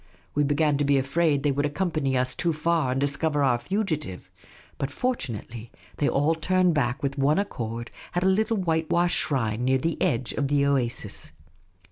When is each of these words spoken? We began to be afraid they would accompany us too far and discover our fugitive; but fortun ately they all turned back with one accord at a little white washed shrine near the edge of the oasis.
We 0.33 0.43
began 0.43 0.77
to 0.79 0.83
be 0.83 0.97
afraid 0.97 1.43
they 1.43 1.51
would 1.51 1.67
accompany 1.67 2.17
us 2.17 2.33
too 2.33 2.53
far 2.53 2.91
and 2.91 2.99
discover 2.99 3.43
our 3.43 3.59
fugitive; 3.59 4.31
but 4.79 4.89
fortun 4.89 5.35
ately 5.39 5.69
they 5.97 6.09
all 6.09 6.33
turned 6.33 6.73
back 6.73 7.03
with 7.03 7.19
one 7.19 7.37
accord 7.37 7.91
at 8.15 8.23
a 8.23 8.27
little 8.27 8.57
white 8.57 8.89
washed 8.89 9.17
shrine 9.19 9.63
near 9.63 9.77
the 9.77 10.01
edge 10.01 10.33
of 10.33 10.47
the 10.47 10.65
oasis. 10.65 11.33